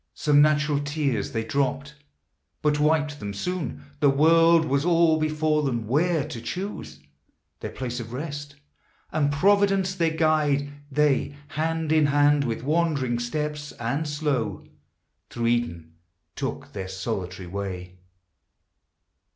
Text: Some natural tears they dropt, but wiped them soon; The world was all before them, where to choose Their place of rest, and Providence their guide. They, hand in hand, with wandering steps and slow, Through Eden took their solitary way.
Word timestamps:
Some 0.15 0.41
natural 0.41 0.79
tears 0.79 1.31
they 1.31 1.43
dropt, 1.43 1.93
but 2.63 2.79
wiped 2.79 3.19
them 3.19 3.35
soon; 3.35 3.83
The 3.99 4.09
world 4.09 4.65
was 4.65 4.83
all 4.83 5.19
before 5.19 5.61
them, 5.61 5.85
where 5.85 6.27
to 6.29 6.41
choose 6.41 7.01
Their 7.59 7.69
place 7.69 7.99
of 7.99 8.11
rest, 8.11 8.55
and 9.11 9.31
Providence 9.31 9.93
their 9.93 10.09
guide. 10.09 10.73
They, 10.91 11.35
hand 11.49 11.91
in 11.91 12.07
hand, 12.07 12.45
with 12.45 12.63
wandering 12.63 13.19
steps 13.19 13.73
and 13.73 14.07
slow, 14.07 14.65
Through 15.29 15.45
Eden 15.45 15.93
took 16.35 16.73
their 16.73 16.87
solitary 16.87 17.47
way. 17.47 17.99